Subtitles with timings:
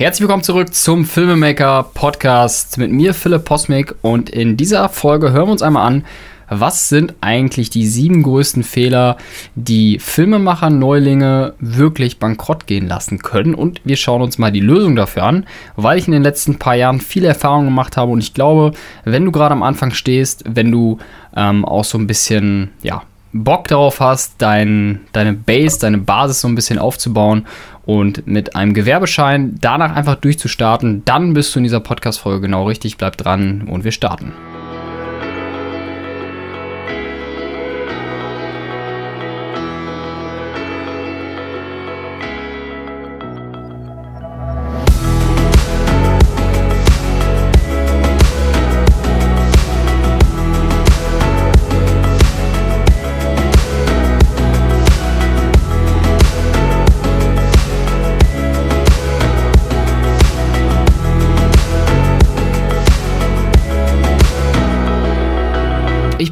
[0.00, 3.94] Herzlich willkommen zurück zum Filmemaker Podcast mit mir, Philipp Posmick.
[4.00, 6.06] Und in dieser Folge hören wir uns einmal an,
[6.48, 9.18] was sind eigentlich die sieben größten Fehler,
[9.56, 13.54] die Filmemacher Neulinge wirklich bankrott gehen lassen können.
[13.54, 16.76] Und wir schauen uns mal die Lösung dafür an, weil ich in den letzten paar
[16.76, 18.10] Jahren viele Erfahrungen gemacht habe.
[18.10, 18.72] Und ich glaube,
[19.04, 20.96] wenn du gerade am Anfang stehst, wenn du
[21.36, 26.48] ähm, auch so ein bisschen, ja, Bock darauf hast, dein, deine Base, deine Basis so
[26.48, 27.46] ein bisschen aufzubauen
[27.90, 32.98] und mit einem Gewerbeschein danach einfach durchzustarten, dann bist du in dieser Podcast-Folge genau richtig.
[32.98, 34.32] Bleib dran und wir starten.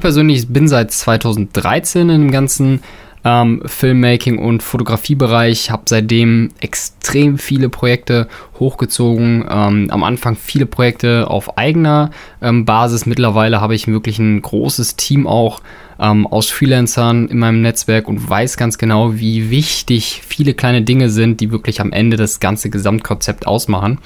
[0.09, 2.81] Persönlich bin seit 2013 in dem ganzen
[3.27, 8.27] ähm, Filmmaking und Fotografiebereich, habe seitdem extrem viele Projekte
[8.59, 9.45] hochgezogen.
[9.51, 13.05] Ähm, am Anfang viele Projekte auf eigener ähm, Basis.
[13.05, 15.61] Mittlerweile habe ich wirklich ein großes Team auch
[16.01, 21.11] ähm, aus Freelancern in meinem Netzwerk und weiß ganz genau, wie wichtig viele kleine Dinge
[21.11, 23.99] sind, die wirklich am Ende das ganze Gesamtkonzept ausmachen.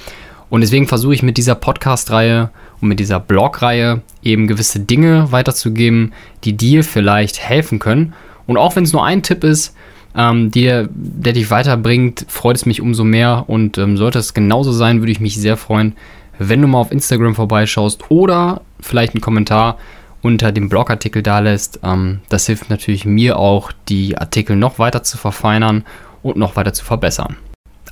[0.50, 2.50] Und deswegen versuche ich mit dieser Podcast-Reihe
[2.83, 6.12] und mit dieser Blog-Reihe eben gewisse Dinge weiterzugeben,
[6.44, 8.12] die dir vielleicht helfen können.
[8.47, 9.75] Und auch wenn es nur ein Tipp ist,
[10.16, 13.44] ähm, der, der dich weiterbringt, freut es mich umso mehr.
[13.47, 15.94] Und ähm, sollte es genauso sein, würde ich mich sehr freuen,
[16.38, 19.78] wenn du mal auf Instagram vorbeischaust oder vielleicht einen Kommentar
[20.20, 21.78] unter dem Blogartikel da lässt.
[21.84, 25.84] Ähm, das hilft natürlich mir auch, die Artikel noch weiter zu verfeinern
[26.22, 27.36] und noch weiter zu verbessern.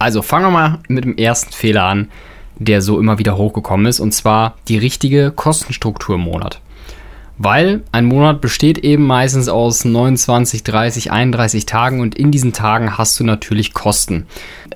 [0.00, 2.08] Also fangen wir mal mit dem ersten Fehler an
[2.60, 6.60] der so immer wieder hochgekommen ist, und zwar die richtige Kostenstruktur im Monat.
[7.42, 12.98] Weil ein Monat besteht eben meistens aus 29, 30, 31 Tagen und in diesen Tagen
[12.98, 14.26] hast du natürlich Kosten.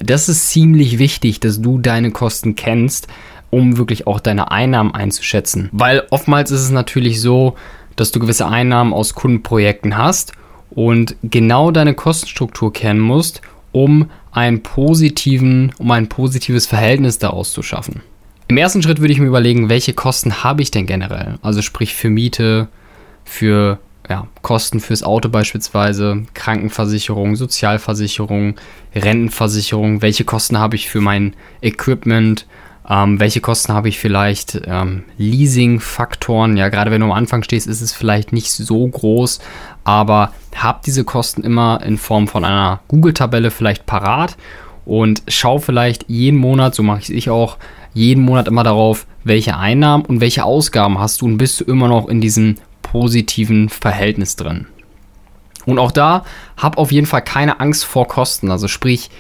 [0.00, 3.06] Das ist ziemlich wichtig, dass du deine Kosten kennst,
[3.50, 5.68] um wirklich auch deine Einnahmen einzuschätzen.
[5.72, 7.54] Weil oftmals ist es natürlich so,
[7.96, 10.32] dass du gewisse Einnahmen aus Kundenprojekten hast
[10.70, 13.42] und genau deine Kostenstruktur kennen musst,
[13.74, 18.02] um einen positiven, um ein positives Verhältnis daraus zu schaffen.
[18.46, 21.38] Im ersten Schritt würde ich mir überlegen, welche Kosten habe ich denn generell?
[21.42, 22.68] Also sprich für Miete,
[23.24, 28.54] für ja, Kosten fürs Auto beispielsweise, Krankenversicherung, Sozialversicherung,
[28.94, 32.46] Rentenversicherung, welche Kosten habe ich für mein Equipment,
[32.88, 37.66] ähm, welche Kosten habe ich vielleicht, ähm, Leasing-Faktoren, ja, gerade wenn du am Anfang stehst,
[37.66, 39.40] ist es vielleicht nicht so groß,
[39.84, 44.36] aber hab diese Kosten immer in Form von einer Google-Tabelle vielleicht parat
[44.84, 47.56] und schau vielleicht jeden Monat, so mache ich es auch,
[47.94, 51.88] jeden Monat immer darauf, welche Einnahmen und welche Ausgaben hast du und bist du immer
[51.88, 54.66] noch in diesem positiven Verhältnis drin.
[55.64, 56.24] Und auch da
[56.56, 58.50] hab auf jeden Fall keine Angst vor Kosten.
[58.50, 59.10] Also sprich,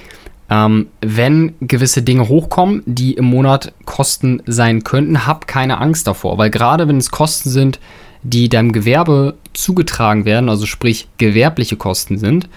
[0.50, 6.38] ähm, wenn gewisse Dinge hochkommen, die im Monat Kosten sein könnten, hab keine Angst davor.
[6.38, 7.80] Weil gerade wenn es Kosten sind,
[8.22, 12.48] die deinem Gewerbe zugetragen werden, also sprich gewerbliche Kosten sind,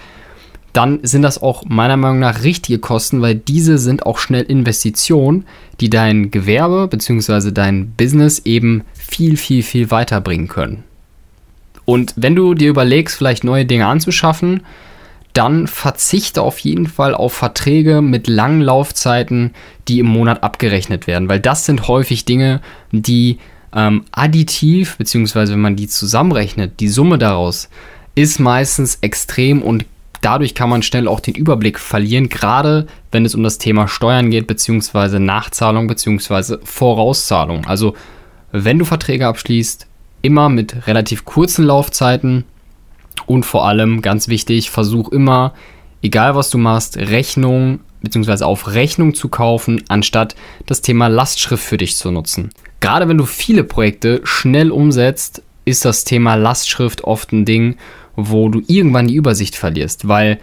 [0.72, 5.44] dann sind das auch meiner Meinung nach richtige Kosten, weil diese sind auch schnell Investitionen,
[5.80, 7.52] die dein Gewerbe bzw.
[7.52, 10.84] dein Business eben viel, viel, viel weiterbringen können.
[11.84, 14.60] Und wenn du dir überlegst, vielleicht neue Dinge anzuschaffen,
[15.32, 19.52] dann verzichte auf jeden Fall auf Verträge mit langen Laufzeiten,
[19.86, 22.60] die im Monat abgerechnet werden, weil das sind häufig Dinge,
[22.92, 23.38] die
[23.74, 27.68] ähm, additiv, beziehungsweise wenn man die zusammenrechnet, die Summe daraus
[28.14, 29.84] ist meistens extrem und
[30.22, 34.30] dadurch kann man schnell auch den Überblick verlieren, gerade wenn es um das Thema Steuern
[34.30, 37.66] geht, beziehungsweise Nachzahlung, beziehungsweise Vorauszahlung.
[37.66, 37.94] Also
[38.50, 39.86] wenn du Verträge abschließt,
[40.22, 42.44] immer mit relativ kurzen Laufzeiten
[43.26, 45.54] und vor allem, ganz wichtig, versuch immer,
[46.02, 50.36] egal was du machst, Rechnung beziehungsweise auf Rechnung zu kaufen, anstatt
[50.66, 52.50] das Thema Lastschrift für dich zu nutzen.
[52.80, 57.76] Gerade wenn du viele Projekte schnell umsetzt, ist das Thema Lastschrift oft ein Ding,
[58.16, 60.38] wo du irgendwann die Übersicht verlierst, weil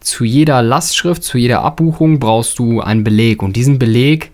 [0.00, 4.30] zu jeder Lastschrift, zu jeder Abbuchung brauchst du einen Beleg und diesen Beleg,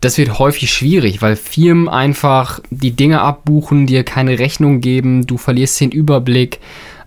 [0.00, 5.38] das wird häufig schwierig, weil Firmen einfach die Dinge abbuchen, dir keine Rechnung geben, du
[5.38, 6.60] verlierst den Überblick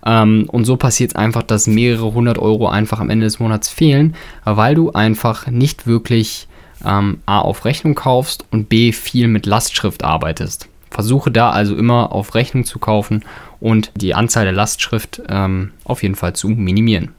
[0.04, 3.68] ähm, und so passiert es einfach, dass mehrere hundert Euro einfach am Ende des Monats
[3.68, 4.14] fehlen,
[4.44, 6.48] weil du einfach nicht wirklich
[6.84, 10.68] ähm, A auf Rechnung kaufst und B viel mit Lastschrift arbeitest.
[10.90, 13.24] Versuche da also immer auf Rechnung zu kaufen
[13.60, 17.10] und die Anzahl der Lastschrift ähm, auf jeden Fall zu minimieren.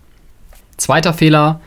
[0.78, 1.62] Zweiter Fehler,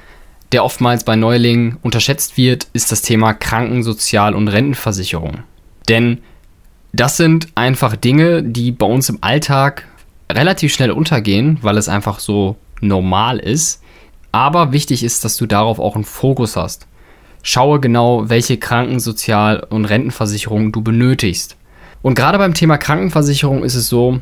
[0.53, 5.45] der oftmals bei Neulingen unterschätzt wird, ist das Thema Kranken-, Sozial- und Rentenversicherung.
[5.89, 6.19] Denn
[6.93, 9.87] das sind einfach Dinge, die bei uns im Alltag
[10.31, 13.82] relativ schnell untergehen, weil es einfach so normal ist.
[14.32, 16.87] Aber wichtig ist, dass du darauf auch einen Fokus hast.
[17.43, 21.56] Schaue genau, welche Kranken-, Sozial- und Rentenversicherung du benötigst.
[22.03, 24.21] Und gerade beim Thema Krankenversicherung ist es so,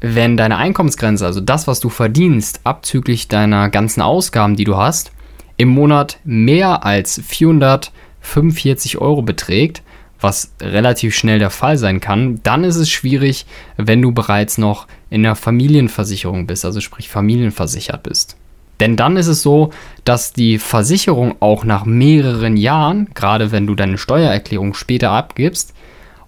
[0.00, 5.12] wenn deine Einkommensgrenze, also das, was du verdienst, abzüglich deiner ganzen Ausgaben, die du hast,
[5.56, 9.82] im Monat mehr als 445 Euro beträgt,
[10.20, 13.46] was relativ schnell der Fall sein kann, dann ist es schwierig,
[13.76, 18.36] wenn du bereits noch in der Familienversicherung bist, also sprich familienversichert bist.
[18.80, 19.70] Denn dann ist es so,
[20.04, 25.74] dass die Versicherung auch nach mehreren Jahren, gerade wenn du deine Steuererklärung später abgibst,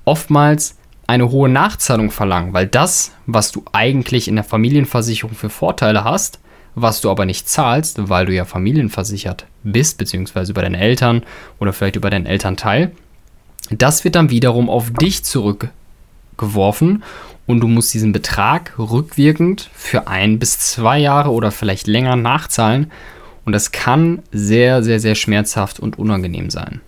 [0.05, 0.77] oftmals
[1.07, 6.41] eine hohe Nachzahlung verlangen, weil das, was du eigentlich in der Familienversicherung für Vorteile hast,
[6.75, 11.23] was du aber nicht zahlst, weil du ja familienversichert bist, beziehungsweise über deine Eltern
[11.59, 12.93] oder vielleicht über deinen Elternteil,
[13.71, 15.25] das wird dann wiederum auf dich
[16.43, 17.03] zurückgeworfen
[17.47, 22.91] und du musst diesen Betrag rückwirkend für ein bis zwei Jahre oder vielleicht länger nachzahlen
[23.45, 26.81] und das kann sehr, sehr, sehr schmerzhaft und unangenehm sein.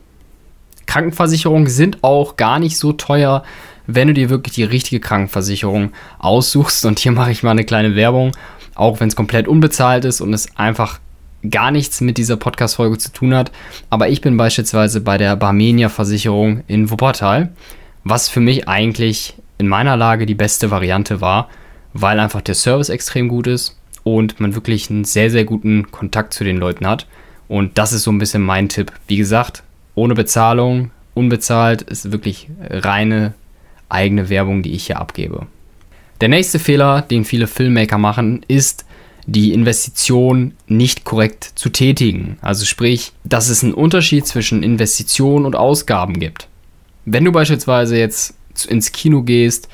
[0.86, 3.42] Krankenversicherungen sind auch gar nicht so teuer,
[3.86, 6.84] wenn du dir wirklich die richtige Krankenversicherung aussuchst.
[6.84, 8.32] Und hier mache ich mal eine kleine Werbung,
[8.74, 11.00] auch wenn es komplett unbezahlt ist und es einfach
[11.50, 13.50] gar nichts mit dieser Podcast-Folge zu tun hat.
[13.90, 17.52] Aber ich bin beispielsweise bei der Barmenia-Versicherung in Wuppertal,
[18.04, 21.48] was für mich eigentlich in meiner Lage die beste Variante war,
[21.92, 26.34] weil einfach der Service extrem gut ist und man wirklich einen sehr, sehr guten Kontakt
[26.34, 27.06] zu den Leuten hat.
[27.48, 28.92] Und das ist so ein bisschen mein Tipp.
[29.06, 29.62] Wie gesagt,
[29.94, 33.34] ohne Bezahlung, unbezahlt, ist wirklich reine
[33.88, 35.46] eigene Werbung, die ich hier abgebe.
[36.20, 38.84] Der nächste Fehler, den viele Filmmaker machen, ist,
[39.26, 42.36] die Investition nicht korrekt zu tätigen.
[42.42, 46.48] Also sprich, dass es einen Unterschied zwischen Investition und Ausgaben gibt.
[47.06, 48.34] Wenn du beispielsweise jetzt
[48.68, 49.68] ins Kino gehst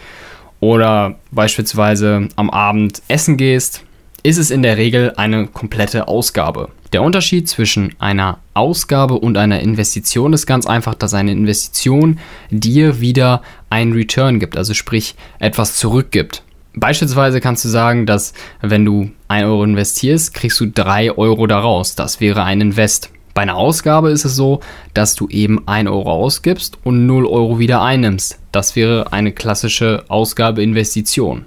[0.61, 3.83] oder beispielsweise am Abend essen gehst,
[4.23, 6.69] ist es in der Regel eine komplette Ausgabe.
[6.93, 12.19] Der Unterschied zwischen einer Ausgabe und einer Investition ist ganz einfach, dass eine Investition
[12.51, 16.43] dir wieder einen Return gibt, also sprich etwas zurückgibt.
[16.75, 21.95] Beispielsweise kannst du sagen, dass wenn du 1 Euro investierst, kriegst du 3 Euro daraus.
[21.95, 23.11] Das wäre ein Invest.
[23.35, 24.61] Bei einer Ausgabe ist es so,
[24.95, 28.39] dass du eben 1 Euro ausgibst und 0 Euro wieder einnimmst.
[28.53, 31.45] Das wäre eine klassische Ausgabe-Investition.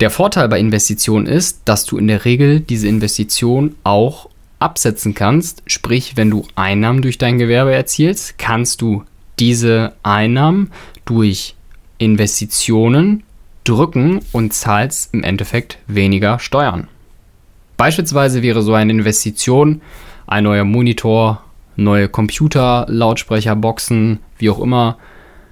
[0.00, 4.28] Der Vorteil bei Investitionen ist, dass du in der Regel diese Investition auch
[4.58, 5.62] absetzen kannst.
[5.66, 9.04] Sprich, wenn du Einnahmen durch dein Gewerbe erzielst, kannst du
[9.38, 10.70] diese Einnahmen
[11.04, 11.54] durch
[11.98, 13.24] Investitionen
[13.64, 16.88] drücken und zahlst im Endeffekt weniger Steuern.
[17.76, 19.80] Beispielsweise wäre so eine Investition
[20.26, 21.42] ein neuer Monitor,
[21.76, 24.98] neue Computer, Lautsprecher, Boxen, wie auch immer,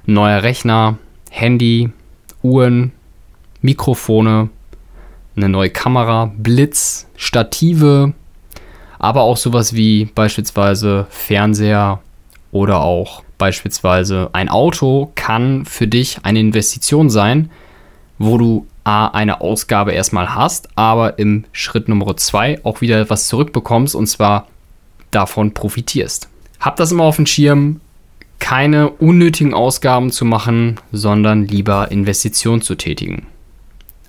[0.06, 0.98] neuer Rechner,
[1.30, 1.90] Handy,
[2.42, 2.92] Uhren,
[3.60, 4.50] Mikrofone,
[5.36, 8.12] eine neue Kamera, Blitz, Stative,
[8.98, 12.00] aber auch sowas wie beispielsweise Fernseher
[12.50, 17.50] oder auch beispielsweise ein Auto kann für dich eine Investition sein,
[18.18, 23.26] wo du A, eine Ausgabe erstmal hast, aber im Schritt Nummer 2 auch wieder etwas
[23.28, 24.48] zurückbekommst und zwar
[25.12, 26.28] davon profitierst.
[26.58, 27.80] Hab das immer auf dem Schirm,
[28.38, 33.26] keine unnötigen Ausgaben zu machen, sondern lieber Investitionen zu tätigen.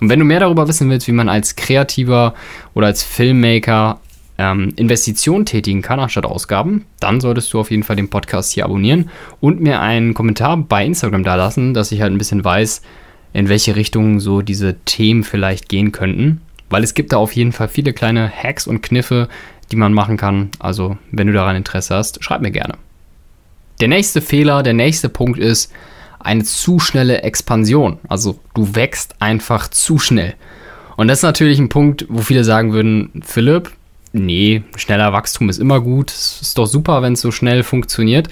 [0.02, 2.34] Und wenn du mehr darüber wissen willst, wie man als Kreativer
[2.74, 4.00] oder als Filmmaker
[4.38, 8.66] ähm, Investitionen tätigen kann anstatt Ausgaben, dann solltest du auf jeden Fall den Podcast hier
[8.66, 12.82] abonnieren und mir einen Kommentar bei Instagram da lassen, dass ich halt ein bisschen weiß,
[13.34, 16.42] in welche Richtung so diese Themen vielleicht gehen könnten.
[16.70, 19.30] Weil es gibt da auf jeden Fall viele kleine Hacks und Kniffe,
[19.72, 20.50] die man machen kann.
[20.60, 22.76] Also, wenn du daran Interesse hast, schreib mir gerne.
[23.80, 25.72] Der nächste Fehler, der nächste Punkt ist,
[26.20, 28.00] eine zu schnelle Expansion.
[28.08, 30.36] Also du wächst einfach zu schnell.
[30.96, 33.72] Und das ist natürlich ein Punkt, wo viele sagen würden, Philipp,
[34.14, 38.30] nee, schneller Wachstum ist immer gut, es ist doch super, wenn es so schnell funktioniert.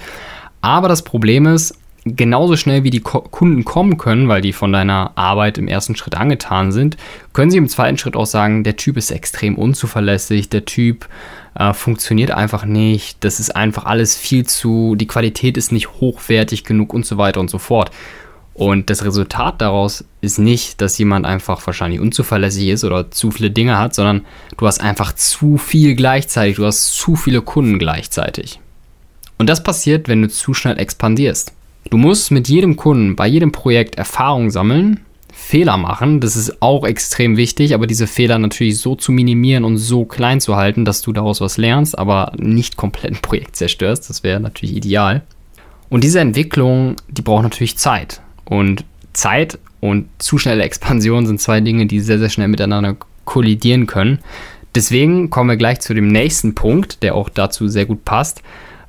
[0.60, 1.74] Aber das Problem ist,
[2.04, 6.16] genauso schnell wie die Kunden kommen können, weil die von deiner Arbeit im ersten Schritt
[6.16, 6.96] angetan sind,
[7.32, 11.08] können sie im zweiten Schritt auch sagen, der Typ ist extrem unzuverlässig, der Typ
[11.54, 16.64] äh, funktioniert einfach nicht, das ist einfach alles viel zu, die Qualität ist nicht hochwertig
[16.64, 17.90] genug und so weiter und so fort.
[18.54, 23.50] Und das Resultat daraus ist nicht, dass jemand einfach wahrscheinlich unzuverlässig ist oder zu viele
[23.50, 24.26] Dinge hat, sondern
[24.58, 28.60] du hast einfach zu viel gleichzeitig, du hast zu viele Kunden gleichzeitig.
[29.38, 31.52] Und das passiert, wenn du zu schnell expandierst.
[31.90, 35.00] Du musst mit jedem Kunden, bei jedem Projekt Erfahrung sammeln,
[35.32, 36.20] Fehler machen.
[36.20, 40.40] Das ist auch extrem wichtig, aber diese Fehler natürlich so zu minimieren und so klein
[40.40, 44.08] zu halten, dass du daraus was lernst, aber nicht komplett ein Projekt zerstörst.
[44.08, 45.22] Das wäre natürlich ideal.
[45.88, 48.22] Und diese Entwicklung, die braucht natürlich Zeit.
[48.44, 53.86] Und Zeit und zu schnelle Expansion sind zwei Dinge, die sehr, sehr schnell miteinander kollidieren
[53.86, 54.20] können.
[54.74, 58.42] Deswegen kommen wir gleich zu dem nächsten Punkt, der auch dazu sehr gut passt.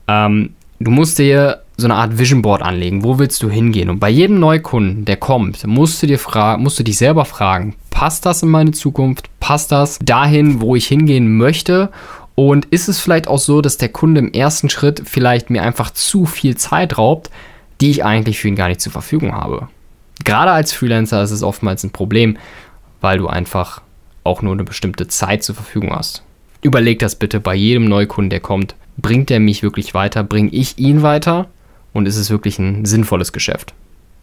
[0.07, 3.03] Ähm, du musst dir so eine Art Vision Board anlegen.
[3.03, 3.89] Wo willst du hingehen?
[3.89, 7.75] Und bei jedem Neukunden, der kommt, musst du dir fragen, musst du dich selber fragen,
[7.89, 9.29] passt das in meine Zukunft?
[9.39, 11.89] Passt das dahin, wo ich hingehen möchte?
[12.35, 15.91] Und ist es vielleicht auch so, dass der Kunde im ersten Schritt vielleicht mir einfach
[15.91, 17.29] zu viel Zeit raubt,
[17.81, 19.67] die ich eigentlich für ihn gar nicht zur Verfügung habe?
[20.23, 22.37] Gerade als Freelancer ist es oftmals ein Problem,
[23.01, 23.81] weil du einfach
[24.23, 26.23] auch nur eine bestimmte Zeit zur Verfügung hast.
[26.61, 28.75] Überleg das bitte bei jedem Neukunden, der kommt.
[28.97, 30.23] Bringt er mich wirklich weiter?
[30.23, 31.47] Bringe ich ihn weiter?
[31.93, 33.73] Und ist es wirklich ein sinnvolles Geschäft?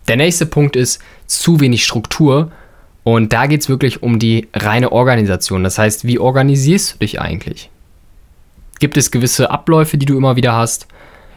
[0.08, 2.50] Der nächste Punkt ist zu wenig Struktur.
[3.04, 5.64] Und da geht es wirklich um die reine Organisation.
[5.64, 7.70] Das heißt, wie organisierst du dich eigentlich?
[8.78, 10.86] Gibt es gewisse Abläufe, die du immer wieder hast?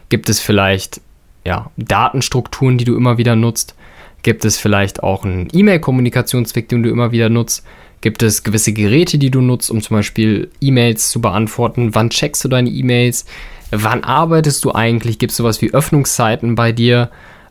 [0.08, 1.00] Gibt es vielleicht
[1.44, 3.74] ja, Datenstrukturen, die du immer wieder nutzt?
[4.22, 7.64] Gibt es vielleicht auch einen E-Mail-Kommunikationsweg, den du immer wieder nutzt?
[8.00, 11.94] Gibt es gewisse Geräte, die du nutzt, um zum Beispiel E-Mails zu beantworten?
[11.94, 13.26] Wann checkst du deine E-Mails?
[13.70, 15.18] Wann arbeitest du eigentlich?
[15.18, 17.10] Gibt es sowas wie Öffnungszeiten bei dir?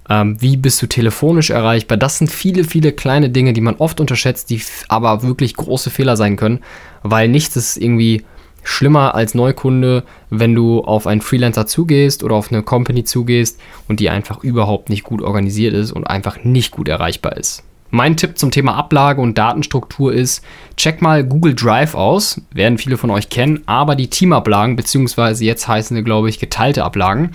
[0.10, 1.98] Ähm, wie bist du telefonisch erreichbar?
[1.98, 6.18] Das sind viele, viele kleine Dinge, die man oft unterschätzt, die aber wirklich große Fehler
[6.18, 6.60] sein können,
[7.04, 8.24] weil nichts ist irgendwie
[8.64, 14.00] schlimmer als Neukunde, wenn du auf einen Freelancer zugehst oder auf eine Company zugehst und
[14.00, 17.64] die einfach überhaupt nicht gut organisiert ist und einfach nicht gut erreichbar ist.
[17.96, 20.44] Mein Tipp zum Thema Ablage und Datenstruktur ist,
[20.78, 25.68] check mal Google Drive aus, werden viele von euch kennen, aber die Teamablagen, beziehungsweise jetzt
[25.68, 27.34] heißen sie, glaube ich, geteilte Ablagen,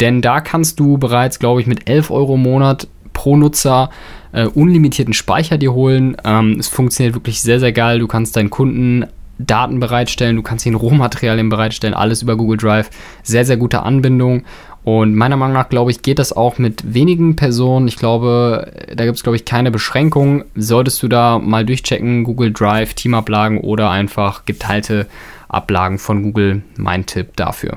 [0.00, 3.90] denn da kannst du bereits, glaube ich, mit 11 Euro im Monat pro Nutzer
[4.32, 6.16] äh, unlimitierten Speicher dir holen.
[6.24, 7.98] Ähm, es funktioniert wirklich sehr, sehr geil.
[7.98, 9.04] Du kannst deinen Kunden
[9.38, 12.90] Daten bereitstellen, du kannst ihnen Rohmaterialien bereitstellen, alles über Google Drive.
[13.22, 14.44] Sehr, sehr gute Anbindung.
[14.88, 17.88] Und meiner Meinung nach, glaube ich, geht das auch mit wenigen Personen.
[17.88, 20.44] Ich glaube, da gibt es, glaube ich, keine Beschränkung.
[20.54, 25.06] Solltest du da mal durchchecken, Google Drive, Teamablagen oder einfach geteilte
[25.46, 27.76] Ablagen von Google, mein Tipp dafür.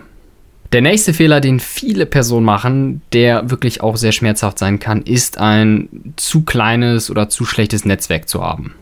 [0.72, 5.38] Der nächste Fehler, den viele Personen machen, der wirklich auch sehr schmerzhaft sein kann, ist
[5.38, 8.74] ein zu kleines oder zu schlechtes Netzwerk zu haben.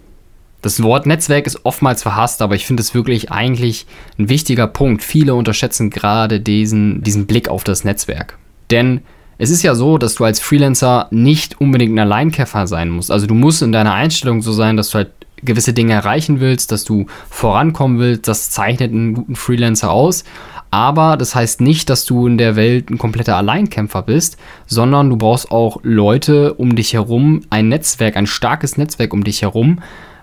[0.62, 3.86] Das Wort Netzwerk ist oftmals verhasst, aber ich finde es wirklich eigentlich
[4.18, 5.04] ein wichtiger Punkt.
[5.04, 8.38] Viele unterschätzen gerade diesen, diesen Blick auf das Netzwerk.
[8.70, 9.02] Denn
[9.38, 13.10] es ist ja so, dass du als Freelancer nicht unbedingt ein Alleinkämpfer sein musst.
[13.10, 15.12] Also du musst in deiner Einstellung so sein, dass du halt
[15.42, 18.28] gewisse Dinge erreichen willst, dass du vorankommen willst.
[18.28, 20.26] Das zeichnet einen guten Freelancer aus.
[20.72, 24.38] Aber das heißt nicht, dass du in der Welt ein kompletter Alleinkämpfer bist,
[24.68, 29.42] sondern du brauchst auch Leute um dich herum, ein Netzwerk, ein starkes Netzwerk um dich
[29.42, 29.80] herum,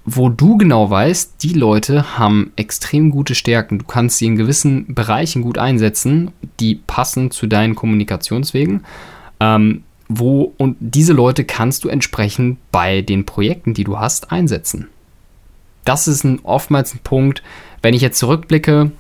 [0.06, 3.80] wo du genau weißt, die Leute haben extrem gute Stärken.
[3.80, 8.84] Du kannst sie in gewissen Bereichen gut einsetzen, die passen zu deinen Kommunikationswegen.
[9.40, 14.86] Ähm, wo, und diese Leute kannst du entsprechend bei den Projekten, die du hast, einsetzen.
[15.84, 17.42] Das ist ein, oftmals ein Punkt,
[17.82, 18.92] wenn ich jetzt zurückblicke,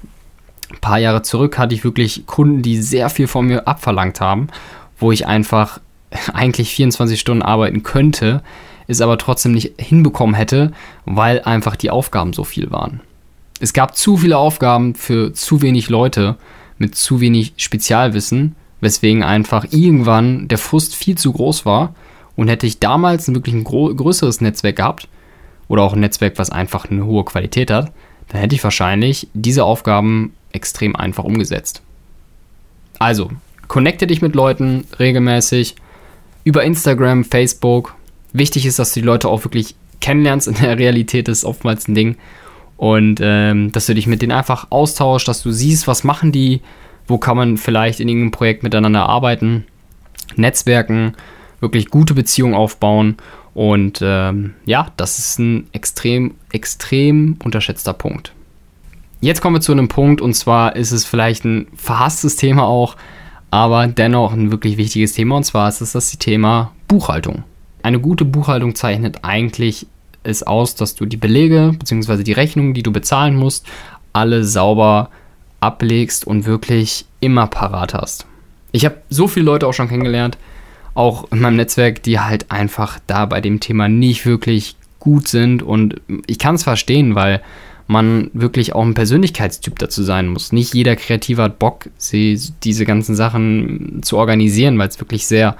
[0.70, 4.48] ein paar Jahre zurück hatte ich wirklich Kunden, die sehr viel von mir abverlangt haben,
[4.98, 5.80] wo ich einfach
[6.32, 8.42] eigentlich 24 Stunden arbeiten könnte,
[8.86, 10.72] es aber trotzdem nicht hinbekommen hätte,
[11.04, 13.00] weil einfach die Aufgaben so viel waren.
[13.60, 16.36] Es gab zu viele Aufgaben für zu wenig Leute
[16.78, 21.94] mit zu wenig Spezialwissen, weswegen einfach irgendwann der Frust viel zu groß war
[22.36, 25.08] und hätte ich damals wirklich ein größeres Netzwerk gehabt
[25.68, 27.92] oder auch ein Netzwerk, was einfach eine hohe Qualität hat,
[28.28, 31.82] dann hätte ich wahrscheinlich diese Aufgaben extrem einfach umgesetzt.
[32.98, 33.30] Also,
[33.68, 35.76] connecte dich mit Leuten regelmäßig
[36.44, 37.94] über Instagram, Facebook,
[38.38, 40.48] wichtig ist, dass du die Leute auch wirklich kennenlernst.
[40.48, 42.16] In der Realität ist oftmals ein Ding.
[42.76, 46.60] Und ähm, dass du dich mit denen einfach austauschst, dass du siehst, was machen die,
[47.06, 49.64] wo kann man vielleicht in irgendeinem Projekt miteinander arbeiten,
[50.34, 51.14] Netzwerken,
[51.60, 53.16] wirklich gute Beziehungen aufbauen.
[53.54, 58.32] Und ähm, ja, das ist ein extrem, extrem unterschätzter Punkt.
[59.22, 62.96] Jetzt kommen wir zu einem Punkt, und zwar ist es vielleicht ein verhasstes Thema auch,
[63.50, 67.44] aber dennoch ein wirklich wichtiges Thema, und zwar ist es das Thema Buchhaltung.
[67.86, 69.86] Eine gute Buchhaltung zeichnet eigentlich
[70.24, 72.24] es aus, dass du die Belege bzw.
[72.24, 73.64] die Rechnungen, die du bezahlen musst,
[74.12, 75.08] alle sauber
[75.60, 78.26] ablegst und wirklich immer parat hast.
[78.72, 80.36] Ich habe so viele Leute auch schon kennengelernt,
[80.94, 85.62] auch in meinem Netzwerk, die halt einfach da bei dem Thema nicht wirklich gut sind
[85.62, 87.40] und ich kann es verstehen, weil
[87.86, 90.52] man wirklich auch ein Persönlichkeitstyp dazu sein muss.
[90.52, 95.56] Nicht jeder Kreativer hat Bock, sie, diese ganzen Sachen zu organisieren, weil es wirklich sehr,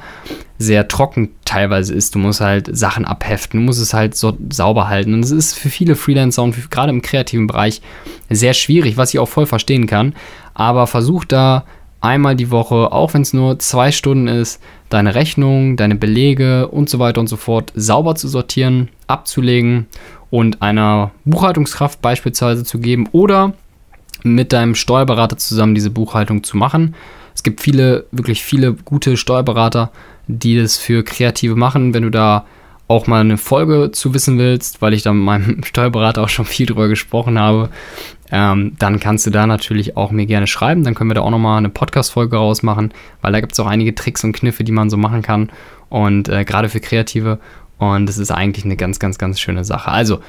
[0.58, 2.14] sehr trocken teilweise ist.
[2.14, 5.14] Du musst halt Sachen abheften, du musst es halt so sauber halten.
[5.14, 7.80] Und es ist für viele Freelancer und gerade im kreativen Bereich
[8.28, 10.14] sehr schwierig, was ich auch voll verstehen kann.
[10.52, 11.64] Aber versuch da
[12.00, 16.88] einmal die Woche, auch wenn es nur zwei Stunden ist, deine Rechnung, deine Belege und
[16.88, 19.86] so weiter und so fort sauber zu sortieren, abzulegen
[20.30, 23.54] und einer Buchhaltungskraft beispielsweise zu geben oder
[24.22, 26.94] mit deinem Steuerberater zusammen diese Buchhaltung zu machen.
[27.34, 29.92] Es gibt viele, wirklich viele gute Steuerberater,
[30.26, 31.94] die das für Kreative machen.
[31.94, 32.46] Wenn du da
[32.88, 36.44] auch mal eine Folge zu wissen willst, weil ich da mit meinem Steuerberater auch schon
[36.44, 37.70] viel drüber gesprochen habe,
[38.30, 40.82] ähm, dann kannst du da natürlich auch mir gerne schreiben.
[40.82, 42.92] Dann können wir da auch nochmal eine Podcast-Folge rausmachen,
[43.22, 45.50] weil da gibt es auch einige Tricks und Kniffe, die man so machen kann.
[45.88, 47.38] Und äh, gerade für Kreative.
[47.78, 49.90] Und das ist eigentlich eine ganz, ganz, ganz schöne Sache.
[49.90, 50.20] Also,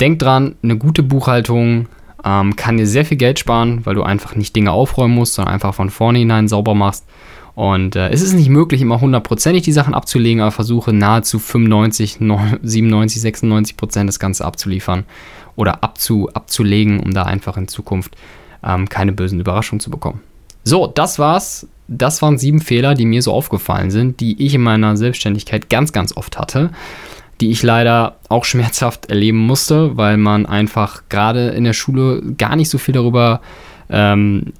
[0.00, 1.86] denk dran, eine gute Buchhaltung
[2.24, 5.54] ähm, kann dir sehr viel Geld sparen, weil du einfach nicht Dinge aufräumen musst, sondern
[5.54, 7.06] einfach von vornherein sauber machst.
[7.54, 12.18] Und äh, es ist nicht möglich, immer hundertprozentig die Sachen abzulegen, aber versuche nahezu 95,
[12.62, 15.04] 97, 96 Prozent das Ganze abzuliefern
[15.56, 18.16] oder abzu, abzulegen, um da einfach in Zukunft
[18.64, 20.20] ähm, keine bösen Überraschungen zu bekommen.
[20.64, 21.66] So, das war's.
[21.92, 25.92] Das waren sieben Fehler, die mir so aufgefallen sind, die ich in meiner Selbstständigkeit ganz,
[25.92, 26.70] ganz oft hatte,
[27.40, 32.54] die ich leider auch schmerzhaft erleben musste, weil man einfach gerade in der Schule gar
[32.54, 33.40] nicht so viel darüber
[33.90, 34.52] ähm,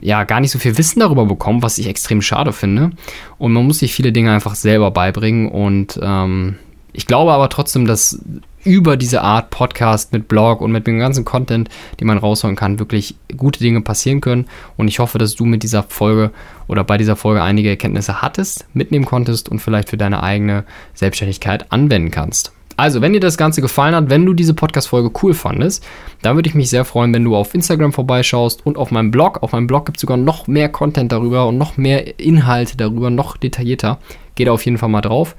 [0.00, 2.90] ja gar nicht so viel Wissen darüber bekommt, was ich extrem schade finde.
[3.38, 5.48] Und man muss sich viele Dinge einfach selber beibringen.
[5.48, 6.56] Und ähm,
[6.92, 8.20] ich glaube aber trotzdem, dass
[8.66, 11.70] über diese Art Podcast mit Blog und mit dem ganzen Content,
[12.00, 14.46] den man rausholen kann, wirklich gute Dinge passieren können.
[14.76, 16.32] Und ich hoffe, dass du mit dieser Folge
[16.66, 21.70] oder bei dieser Folge einige Erkenntnisse hattest, mitnehmen konntest und vielleicht für deine eigene Selbstständigkeit
[21.70, 22.52] anwenden kannst.
[22.76, 25.86] Also, wenn dir das Ganze gefallen hat, wenn du diese Podcast-Folge cool fandest,
[26.20, 29.42] dann würde ich mich sehr freuen, wenn du auf Instagram vorbeischaust und auf meinem Blog.
[29.42, 33.08] Auf meinem Blog gibt es sogar noch mehr Content darüber und noch mehr Inhalte darüber,
[33.08, 33.98] noch detaillierter.
[34.34, 35.36] Geh da auf jeden Fall mal drauf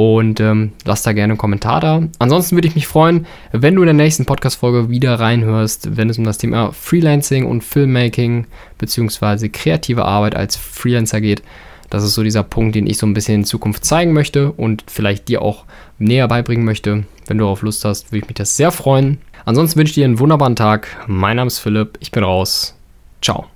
[0.00, 2.02] und ähm, lass da gerne einen Kommentar da.
[2.18, 6.16] Ansonsten würde ich mich freuen, wenn du in der nächsten Podcast-Folge wieder reinhörst, wenn es
[6.16, 8.46] um das Thema Freelancing und Filmmaking
[8.78, 9.50] bzw.
[9.50, 11.42] kreative Arbeit als Freelancer geht.
[11.90, 14.84] Das ist so dieser Punkt, den ich so ein bisschen in Zukunft zeigen möchte und
[14.86, 15.66] vielleicht dir auch
[15.98, 17.04] näher beibringen möchte.
[17.26, 19.18] Wenn du darauf Lust hast, würde ich mich das sehr freuen.
[19.44, 20.88] Ansonsten wünsche ich dir einen wunderbaren Tag.
[21.08, 22.74] Mein Name ist Philipp, ich bin raus.
[23.20, 23.48] Ciao.